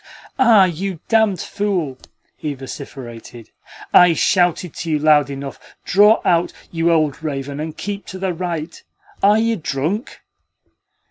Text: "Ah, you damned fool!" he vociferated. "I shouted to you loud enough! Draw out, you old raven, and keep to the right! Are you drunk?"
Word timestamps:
"Ah, 0.39 0.63
you 0.65 0.99
damned 1.09 1.39
fool!" 1.39 1.95
he 2.35 2.55
vociferated. 2.55 3.51
"I 3.93 4.13
shouted 4.15 4.73
to 4.77 4.89
you 4.89 4.97
loud 4.97 5.29
enough! 5.29 5.59
Draw 5.85 6.23
out, 6.25 6.51
you 6.71 6.91
old 6.91 7.21
raven, 7.21 7.59
and 7.59 7.77
keep 7.77 8.07
to 8.07 8.17
the 8.17 8.33
right! 8.33 8.81
Are 9.21 9.37
you 9.37 9.57
drunk?" 9.57 10.19